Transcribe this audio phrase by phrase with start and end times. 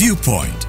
[0.00, 0.66] Viewpoint.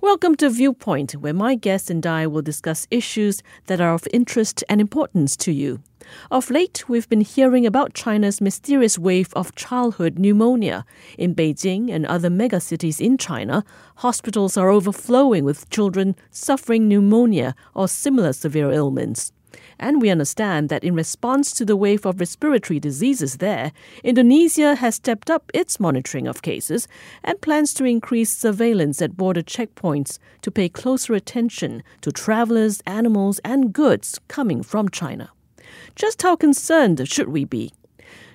[0.00, 4.64] Welcome to Viewpoint, where my guest and I will discuss issues that are of interest
[4.70, 5.82] and importance to you.
[6.30, 10.86] Of late, we've been hearing about China's mysterious wave of childhood pneumonia.
[11.18, 13.66] In Beijing and other megacities in China,
[13.96, 19.30] hospitals are overflowing with children suffering pneumonia or similar severe ailments.
[19.78, 23.72] And we understand that in response to the wave of respiratory diseases there,
[24.02, 26.88] Indonesia has stepped up its monitoring of cases
[27.22, 33.40] and plans to increase surveillance at border checkpoints to pay closer attention to travelers, animals,
[33.44, 35.30] and goods coming from China.
[35.94, 37.72] Just how concerned should we be?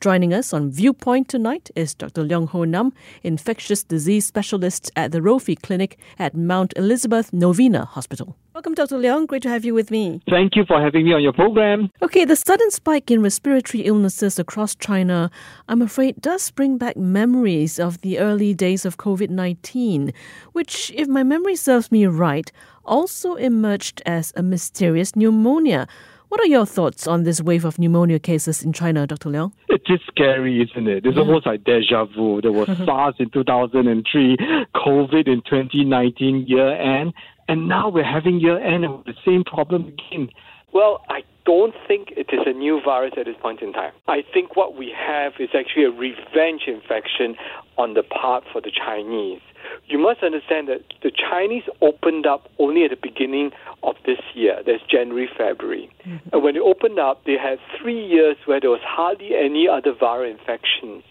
[0.00, 2.24] Joining us on Viewpoint tonight is Dr.
[2.24, 8.34] Leong Hoe Nam, infectious disease specialist at the Rophi Clinic at Mount Elizabeth Novena Hospital.
[8.54, 8.96] Welcome, Dr.
[8.96, 9.26] Leong.
[9.26, 10.22] Great to have you with me.
[10.30, 11.90] Thank you for having me on your program.
[12.00, 15.30] Okay, the sudden spike in respiratory illnesses across China,
[15.68, 20.14] I'm afraid, does bring back memories of the early days of COVID 19,
[20.52, 22.50] which, if my memory serves me right,
[22.86, 25.86] also emerged as a mysterious pneumonia.
[26.30, 29.30] What are your thoughts on this wave of pneumonia cases in China, Dr.
[29.30, 29.50] Leong?
[29.68, 31.04] It is scary, isn't it?
[31.04, 31.22] It's yeah.
[31.22, 32.40] almost like deja vu.
[32.40, 34.36] There was SARS in 2003,
[34.76, 37.14] COVID in 2019 year end,
[37.48, 40.28] and now we're having year end and the same problem again.
[40.72, 43.92] Well, I don't think it is a new virus at this point in time.
[44.08, 47.36] I think what we have is actually a revenge infection
[47.76, 49.40] on the part for the Chinese.
[49.86, 53.50] You must understand that the Chinese opened up only at the beginning
[53.82, 54.60] of this year.
[54.66, 55.90] That's January, February.
[56.06, 56.28] Mm-hmm.
[56.32, 59.92] And when they opened up, they had three years where there was hardly any other
[59.92, 61.04] viral infections.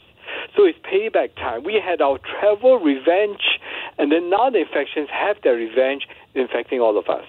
[0.56, 1.64] So it's payback time.
[1.64, 3.60] We had our travel revenge,
[3.98, 7.26] and then now the infections have their revenge infecting all of us.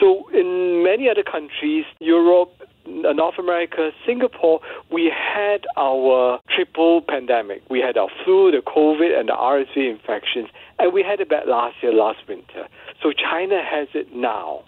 [0.00, 2.52] So in many other countries, Europe,
[2.86, 7.62] North America, Singapore, we had our triple pandemic.
[7.70, 10.48] We had our flu, the COVID, and the RSV infections,
[10.78, 12.68] and we had it back last year, last winter.
[13.02, 14.64] So China has it now.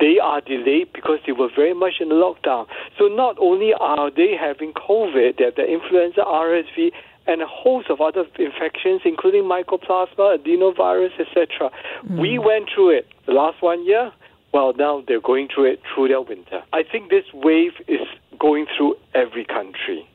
[0.00, 2.66] They are delayed because they were very much in the lockdown.
[2.98, 6.90] So not only are they having COVID, they have the influenza, RSV,
[7.26, 11.70] and a host of other infections, including mycoplasma, adenovirus, etc.
[12.04, 12.20] Mm.
[12.20, 14.12] We went through it the last one year.
[14.54, 16.62] Well, now they're going through it through their winter.
[16.72, 18.06] I think this wave is
[18.38, 20.08] going through every country.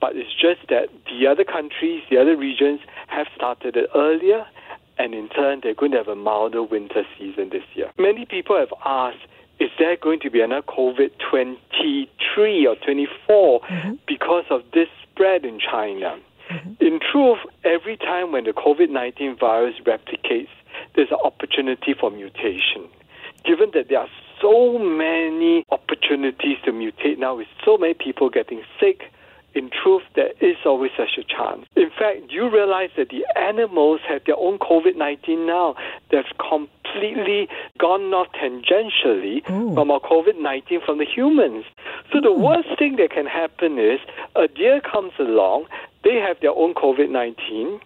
[0.00, 4.44] But it's just that the other countries, the other regions have started it earlier,
[4.98, 7.92] and in turn, they're going to have a milder winter season this year.
[7.96, 9.28] Many people have asked,
[9.60, 13.92] is there going to be another COVID 23 or 24 mm-hmm.
[14.08, 16.18] because of this spread in China?
[16.50, 16.84] Mm-hmm.
[16.84, 20.50] In truth, every time when the COVID 19 virus replicates,
[20.96, 22.90] there's an opportunity for mutation
[23.44, 24.08] given that there are
[24.40, 29.10] so many opportunities to mutate now with so many people getting sick,
[29.54, 31.66] in truth, there is always such a chance.
[31.76, 35.76] In fact, you realize that the animals have their own COVID 19 now.
[36.10, 39.74] They've completely gone off tangentially Ooh.
[39.74, 41.64] from our COVID 19 from the humans.
[42.12, 42.42] So, the hmm.
[42.42, 44.00] worst thing that can happen is
[44.34, 45.66] a deer comes along,
[46.02, 47.80] they have their own COVID 19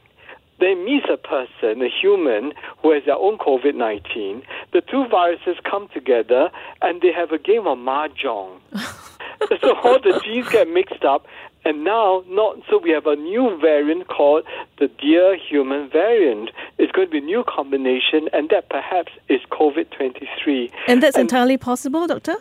[0.60, 2.52] they meet a person, a human,
[2.82, 4.42] who has their own COVID 19.
[4.72, 6.50] The two viruses come together
[6.82, 8.60] and they have a game of mahjong.
[9.60, 11.26] so all the genes get mixed up,
[11.64, 14.44] and now, not so we have a new variant called
[14.78, 16.50] the deer human variant.
[16.78, 20.70] It's going to be a new combination, and that perhaps is COVID 23.
[20.86, 22.36] And that's and entirely possible, Doctor?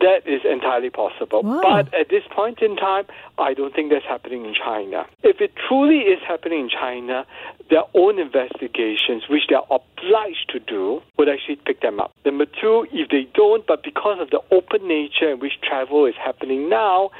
[0.00, 1.42] That is entirely possible.
[1.42, 1.60] Wow.
[1.62, 3.04] But at this point in time,
[3.38, 5.06] I don't think that's happening in China.
[5.22, 7.26] If it truly is happening in China,
[7.70, 12.12] their own investigations, which they are obliged to do, would actually pick them up.
[12.24, 16.14] Number two, if they don't, but because of the open nature in which travel is
[16.16, 17.10] happening now,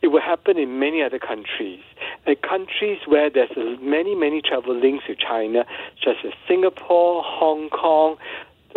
[0.00, 1.80] it will happen in many other countries.
[2.26, 3.50] And countries where there's
[3.80, 5.64] many, many travel links to China,
[6.04, 8.16] such as Singapore, Hong Kong,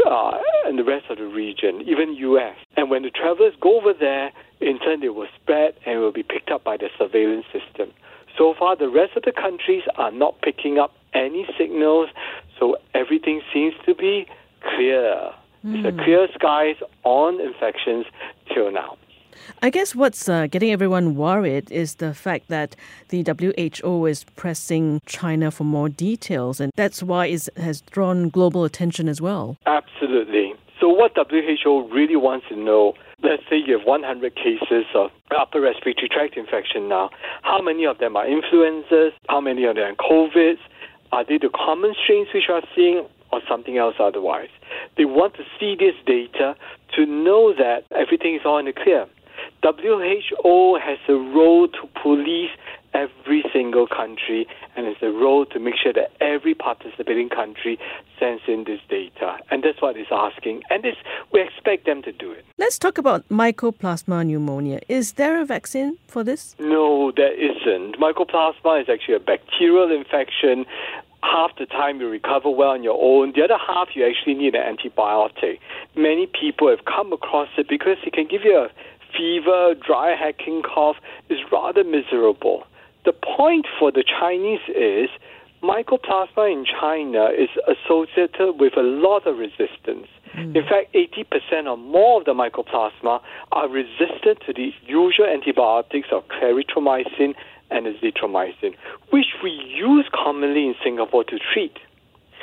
[0.05, 0.31] uh,
[0.65, 2.55] and the rest of the region, even U.S.
[2.77, 6.23] And when the travelers go over there, in turn they will spread and will be
[6.23, 7.91] picked up by the surveillance system.
[8.37, 12.09] So far, the rest of the countries are not picking up any signals,
[12.59, 14.27] so everything seems to be
[14.61, 15.31] clear.
[15.65, 15.75] Mm.
[15.75, 16.03] It's a hmm.
[16.03, 18.05] clear skies on infections
[18.53, 18.97] till now.
[19.61, 22.75] I guess what's uh, getting everyone worried is the fact that
[23.09, 28.63] the WHO is pressing China for more details, and that's why it has drawn global
[28.63, 29.57] attention as well.
[29.65, 30.53] Absolutely.
[30.79, 35.61] So, what WHO really wants to know let's say you have 100 cases of upper
[35.61, 37.09] respiratory tract infection now,
[37.43, 39.13] how many of them are influenzas?
[39.29, 40.55] How many of them are COVID?
[41.11, 43.05] Are they the common strains which are seeing?
[43.33, 44.49] Or something else otherwise.
[44.97, 46.53] They want to see this data
[46.97, 49.07] to know that everything is all in the clear.
[49.63, 52.49] WHO has a role to police
[52.93, 57.79] every single country, and it's a role to make sure that every participating country
[58.19, 59.37] sends in this data.
[59.49, 60.63] And that's what it's asking.
[60.69, 60.95] And this,
[61.31, 62.43] we expect them to do it.
[62.57, 64.81] Let's talk about mycoplasma pneumonia.
[64.87, 66.55] Is there a vaccine for this?
[66.59, 67.97] No, there isn't.
[67.99, 70.65] Mycoplasma is actually a bacterial infection
[71.23, 73.33] half the time you recover well on your own.
[73.35, 75.59] The other half, you actually need an antibiotic.
[75.95, 78.69] Many people have come across it because it can give you a
[79.15, 80.97] fever, dry hacking cough.
[81.29, 82.65] is rather miserable.
[83.05, 85.09] The point for the Chinese is
[85.63, 90.07] mycoplasma in China is associated with a lot of resistance.
[90.35, 90.55] Mm.
[90.55, 93.21] In fact, 80% or more of the mycoplasma
[93.51, 97.35] are resistant to the usual antibiotics of clarithromycin
[97.69, 98.75] and azithromycin,
[99.11, 101.77] which we use commonly in Singapore to treat.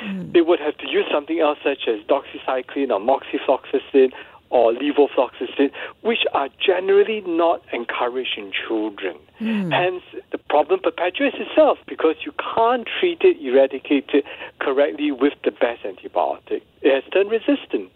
[0.03, 0.33] Mm.
[0.33, 4.11] They would have to use something else such as doxycycline or moxifloxacin
[4.49, 9.17] or levofloxacin, which are generally not encouraged in children.
[9.39, 9.71] Mm.
[9.71, 14.25] Hence, the problem perpetuates itself because you can't treat it, eradicate it
[14.59, 16.61] correctly with the best antibiotic.
[16.81, 17.91] It has turned resistant.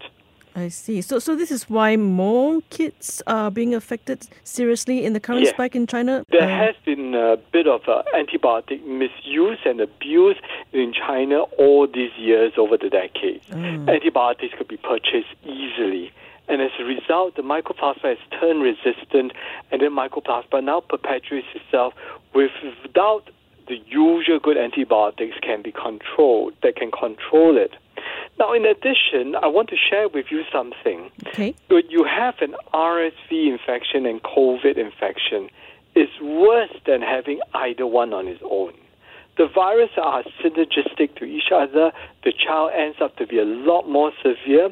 [0.56, 1.02] I see.
[1.02, 5.52] So, so this is why more kids are being affected seriously in the current yes.
[5.52, 6.24] spike in China.
[6.30, 10.36] There uh, has been a bit of uh, antibiotic misuse and abuse
[10.72, 13.44] in China all these years over the decades.
[13.48, 13.92] Mm.
[13.92, 16.12] Antibiotics could be purchased easily.
[16.48, 19.32] And as a result, the mycoplasma has turned resistant,
[19.70, 21.94] and then mycoplasma now perpetuates itself
[22.34, 23.30] without
[23.66, 27.72] the usual good antibiotics can be controlled, that can control it.
[28.38, 31.10] Now, in addition, I want to share with you something.
[31.28, 31.54] Okay.
[31.68, 35.48] When you have an RSV infection and COVID infection,
[35.94, 38.74] it's worse than having either one on its own.
[39.36, 41.92] The viruses are synergistic to each other.
[42.24, 44.70] The child ends up to be a lot more severe,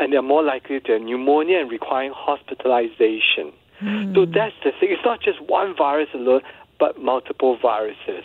[0.00, 3.52] and they're more likely to have pneumonia and requiring hospitalization.
[3.82, 4.14] Mm.
[4.14, 4.88] So that's the thing.
[4.90, 6.40] It's not just one virus alone,
[6.78, 8.24] but multiple viruses.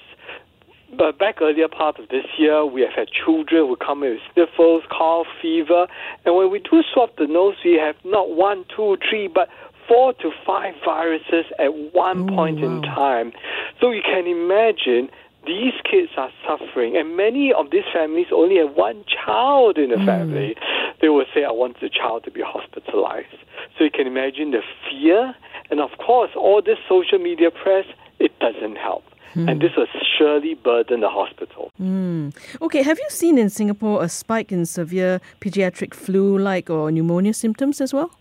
[0.98, 4.20] But back earlier part of this year, we have had children who come in with
[4.34, 5.88] sniffles, cough, fever,
[6.24, 9.50] and when we do swab the nose, we have not one, two, three, but
[9.88, 12.68] four to five viruses at one Ooh, point wow.
[12.68, 13.34] in time.
[13.82, 15.10] So you can imagine
[15.46, 19.98] these kids are suffering, and many of these families only have one child in the
[19.98, 20.06] mm.
[20.06, 20.56] family.
[21.02, 23.38] They will say, I want the child to be hospitalized.
[23.78, 25.36] So you can imagine the fear,
[25.70, 27.86] and of course, all this social media press,
[28.20, 29.04] it doesn't help.
[29.36, 29.52] Mm.
[29.52, 29.88] And this will
[30.18, 31.70] surely burden the hospital.
[31.82, 32.34] Mm.
[32.62, 37.34] Okay, have you seen in Singapore a spike in severe pediatric flu like or pneumonia
[37.34, 38.12] symptoms as well?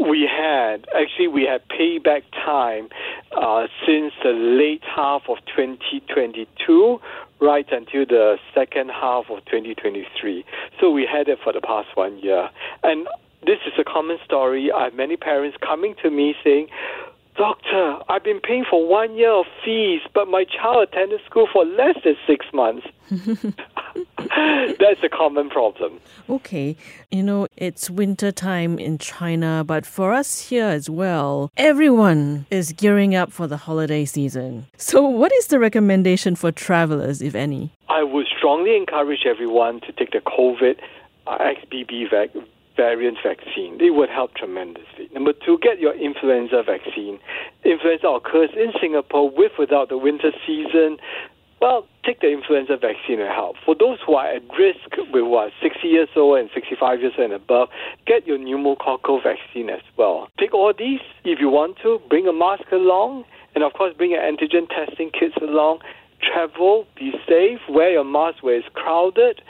[0.00, 0.86] We had.
[0.96, 2.88] Actually, we had payback time
[3.36, 7.00] uh, since the late half of 2022
[7.40, 10.44] right until the second half of 2023.
[10.80, 12.48] So we had it for the past one year.
[12.82, 13.06] And
[13.44, 14.70] this is a common story.
[14.70, 16.68] I have many parents coming to me saying,
[17.36, 21.64] Doctor, I've been paying for one year of fees, but my child attended school for
[21.64, 22.86] less than six months.
[23.10, 25.98] That's a common problem.
[26.28, 26.76] Okay.
[27.10, 32.72] You know, it's winter time in China, but for us here as well, everyone is
[32.72, 34.66] gearing up for the holiday season.
[34.76, 37.72] So, what is the recommendation for travelers, if any?
[37.88, 40.78] I would strongly encourage everyone to take the COVID
[41.26, 42.30] XBB vac-
[42.76, 43.78] variant vaccine.
[43.80, 45.08] It would help tremendously.
[45.12, 47.18] Number two, get your influenza vaccine.
[47.64, 50.98] Influenza occurs in Singapore with without the winter season.
[51.60, 53.54] Well, take the influenza vaccine and help.
[53.64, 57.30] For those who are at risk with what, 60 years old and 65 years old
[57.30, 57.68] and above,
[58.04, 60.28] get your pneumococcal vaccine as well.
[60.40, 62.00] Take all these if you want to.
[62.08, 63.24] Bring a mask along,
[63.54, 65.78] and of course, bring your antigen testing kits along.
[66.20, 69.40] Travel, be safe, wear your mask where it's crowded,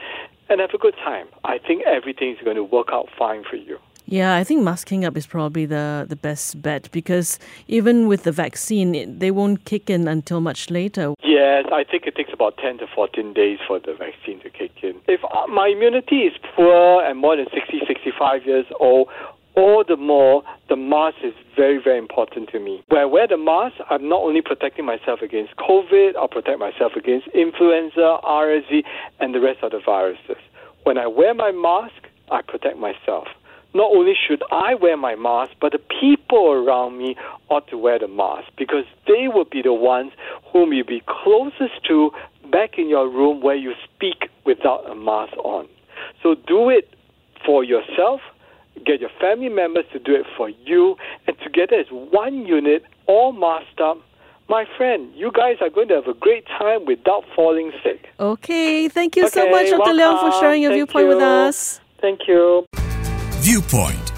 [0.52, 1.26] and have a good time.
[1.44, 3.78] I think everything is going to work out fine for you.
[4.06, 8.32] Yeah, I think masking up is probably the, the best bet because even with the
[8.32, 11.14] vaccine, they won't kick in until much later.
[11.22, 14.72] Yes, I think it takes about 10 to 14 days for the vaccine to kick
[14.82, 15.00] in.
[15.08, 19.08] If uh, my immunity is poor and more than 60, 65 years old,
[19.54, 22.82] all the more the mask is very, very important to me.
[22.88, 26.92] When I wear the mask, I'm not only protecting myself against COVID, I'll protect myself
[26.96, 28.82] against influenza, RSV,
[29.20, 30.42] and the rest of the viruses.
[30.84, 33.28] When I wear my mask, I protect myself.
[33.74, 37.16] Not only should I wear my mask, but the people around me
[37.48, 40.12] ought to wear the mask because they will be the ones
[40.52, 42.10] whom you'll be closest to
[42.50, 45.66] back in your room where you speak without a mask on.
[46.22, 46.94] So do it
[47.46, 48.20] for yourself
[48.84, 53.32] get your family members to do it for you, and together as one unit, all
[53.32, 53.98] masked up.
[54.48, 58.08] My friend, you guys are going to have a great time without falling sick.
[58.18, 59.92] Okay, thank you okay, so much, Dr.
[59.92, 61.14] Leong, for sharing your Thank viewpoint you.
[61.14, 61.80] with us.
[62.00, 62.66] Thank you.
[63.40, 64.11] Viewpoint